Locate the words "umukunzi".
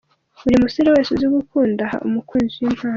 2.07-2.55